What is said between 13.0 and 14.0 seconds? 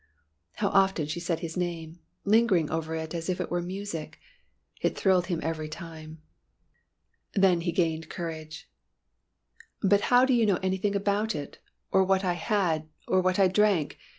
or what I drank?